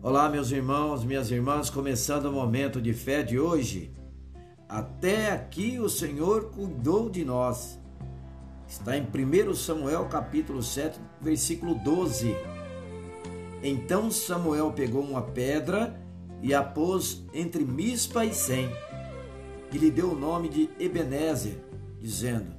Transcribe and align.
Olá, 0.00 0.28
meus 0.28 0.52
irmãos, 0.52 1.04
minhas 1.04 1.28
irmãs, 1.28 1.68
começando 1.68 2.26
o 2.26 2.32
momento 2.32 2.80
de 2.80 2.94
fé 2.94 3.20
de 3.20 3.36
hoje. 3.36 3.92
Até 4.68 5.32
aqui 5.32 5.80
o 5.80 5.88
Senhor 5.88 6.52
cuidou 6.52 7.10
de 7.10 7.24
nós. 7.24 7.80
Está 8.68 8.96
em 8.96 9.02
1 9.02 9.54
Samuel 9.54 10.06
capítulo 10.06 10.62
7, 10.62 11.00
versículo 11.20 11.74
12. 11.74 12.32
Então 13.60 14.08
Samuel 14.08 14.70
pegou 14.70 15.02
uma 15.02 15.20
pedra 15.20 16.00
e 16.40 16.54
a 16.54 16.62
pôs 16.62 17.24
entre 17.34 17.64
Mispa 17.64 18.24
e 18.24 18.32
Sem, 18.32 18.70
e 19.72 19.78
lhe 19.78 19.90
deu 19.90 20.12
o 20.12 20.18
nome 20.18 20.48
de 20.48 20.70
Ebenezer, 20.78 21.60
dizendo: 22.00 22.54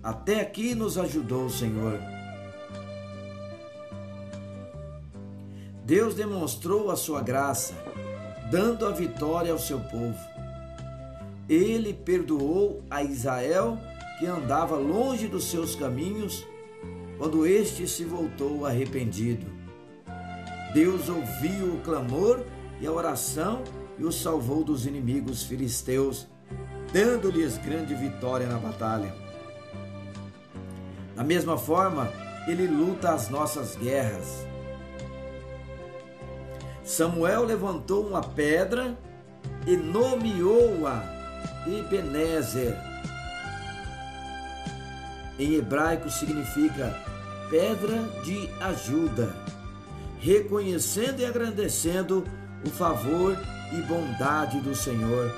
Até 0.00 0.40
aqui 0.40 0.72
nos 0.72 0.98
ajudou 0.98 1.46
o 1.46 1.50
Senhor 1.50 2.13
Deus 5.84 6.14
demonstrou 6.14 6.90
a 6.90 6.96
sua 6.96 7.20
graça, 7.20 7.74
dando 8.50 8.86
a 8.86 8.90
vitória 8.90 9.52
ao 9.52 9.58
seu 9.58 9.78
povo. 9.78 10.18
Ele 11.46 11.92
perdoou 11.92 12.82
a 12.90 13.02
Israel 13.02 13.78
que 14.18 14.24
andava 14.24 14.76
longe 14.76 15.28
dos 15.28 15.44
seus 15.44 15.76
caminhos, 15.76 16.42
quando 17.18 17.46
este 17.46 17.86
se 17.86 18.02
voltou 18.02 18.64
arrependido. 18.64 19.44
Deus 20.72 21.10
ouviu 21.10 21.74
o 21.74 21.80
clamor 21.82 22.42
e 22.80 22.86
a 22.86 22.92
oração 22.92 23.62
e 23.98 24.04
o 24.04 24.10
salvou 24.10 24.64
dos 24.64 24.86
inimigos 24.86 25.42
filisteus, 25.42 26.26
dando-lhes 26.94 27.58
grande 27.58 27.94
vitória 27.94 28.46
na 28.46 28.56
batalha. 28.56 29.14
Da 31.14 31.22
mesma 31.22 31.58
forma, 31.58 32.10
ele 32.48 32.66
luta 32.66 33.12
as 33.12 33.28
nossas 33.28 33.76
guerras 33.76 34.46
Samuel 36.84 37.44
levantou 37.44 38.06
uma 38.06 38.22
pedra 38.22 38.96
e 39.66 39.74
nomeou-a 39.74 41.02
Ebenezer. 41.66 42.76
Em 45.38 45.54
hebraico 45.54 46.10
significa 46.10 46.94
pedra 47.48 48.02
de 48.22 48.50
ajuda, 48.60 49.34
reconhecendo 50.20 51.20
e 51.20 51.24
agradecendo 51.24 52.22
o 52.64 52.68
favor 52.68 53.36
e 53.72 53.80
bondade 53.82 54.60
do 54.60 54.74
Senhor. 54.74 55.34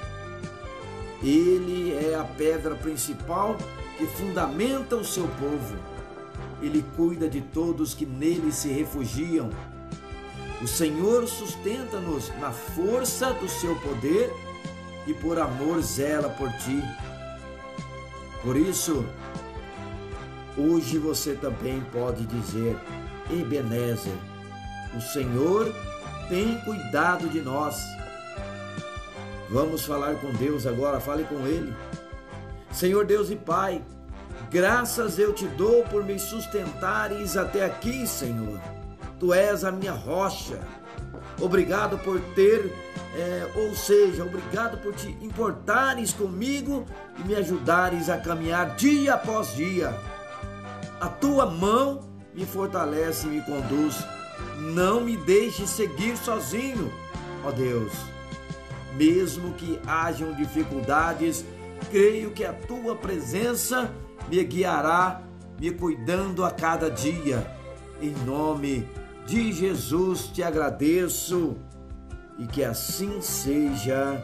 Ele 1.22 1.94
é 1.94 2.16
a 2.16 2.24
pedra 2.24 2.74
principal 2.74 3.56
que 3.96 4.06
fundamenta 4.06 4.96
o 4.96 5.04
seu 5.04 5.28
povo. 5.28 5.76
Ele 6.60 6.84
cuida 6.96 7.28
de 7.28 7.40
todos 7.40 7.94
que 7.94 8.04
nele 8.04 8.50
se 8.50 8.68
refugiam 8.68 9.50
o 10.62 10.66
Senhor 10.66 11.26
sustenta-nos 11.26 12.30
na 12.40 12.50
força 12.50 13.32
do 13.34 13.48
seu 13.48 13.76
poder 13.76 14.32
e 15.06 15.12
por 15.12 15.38
amor 15.38 15.82
zela 15.82 16.30
por 16.30 16.50
ti. 16.52 16.82
Por 18.42 18.56
isso, 18.56 19.04
hoje 20.56 20.98
você 20.98 21.34
também 21.34 21.80
pode 21.92 22.24
dizer: 22.26 22.76
Ebenezer, 23.30 24.14
o 24.96 25.00
Senhor 25.00 25.74
tem 26.28 26.58
cuidado 26.60 27.28
de 27.28 27.40
nós. 27.40 27.76
Vamos 29.50 29.84
falar 29.84 30.16
com 30.16 30.32
Deus 30.32 30.66
agora, 30.66 31.00
fale 31.00 31.24
com 31.24 31.46
Ele. 31.46 31.74
Senhor 32.72 33.04
Deus 33.04 33.30
e 33.30 33.36
Pai, 33.36 33.82
graças 34.50 35.18
eu 35.18 35.32
te 35.32 35.46
dou 35.46 35.84
por 35.84 36.02
me 36.02 36.18
sustentares 36.18 37.36
até 37.36 37.64
aqui, 37.64 38.06
Senhor. 38.06 38.60
Tu 39.18 39.32
és 39.32 39.64
a 39.64 39.72
minha 39.72 39.92
rocha. 39.92 40.58
Obrigado 41.40 41.98
por 41.98 42.20
ter, 42.34 42.72
é, 43.14 43.50
ou 43.56 43.74
seja, 43.74 44.24
obrigado 44.24 44.78
por 44.78 44.94
te 44.94 45.08
importares 45.20 46.12
comigo 46.12 46.86
e 47.18 47.26
me 47.26 47.34
ajudares 47.34 48.08
a 48.08 48.18
caminhar 48.18 48.76
dia 48.76 49.14
após 49.14 49.54
dia. 49.54 49.94
A 51.00 51.08
tua 51.08 51.46
mão 51.46 52.00
me 52.34 52.44
fortalece 52.46 53.26
e 53.26 53.30
me 53.30 53.42
conduz. 53.42 53.96
Não 54.58 55.00
me 55.00 55.16
deixe 55.16 55.66
seguir 55.66 56.16
sozinho, 56.16 56.92
ó 57.44 57.50
Deus. 57.50 57.92
Mesmo 58.94 59.52
que 59.54 59.78
hajam 59.86 60.32
dificuldades, 60.34 61.44
creio 61.90 62.30
que 62.30 62.44
a 62.44 62.52
tua 62.52 62.96
presença 62.96 63.90
me 64.28 64.42
guiará, 64.42 65.22
me 65.58 65.70
cuidando 65.70 66.44
a 66.44 66.50
cada 66.50 66.90
dia. 66.90 67.46
Em 68.00 68.10
nome 68.26 68.80
de 68.80 69.05
de 69.26 69.52
Jesus 69.52 70.28
te 70.32 70.42
agradeço 70.42 71.56
e 72.38 72.46
que 72.46 72.62
assim 72.62 73.20
seja. 73.20 74.22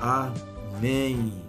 Amém. 0.00 1.45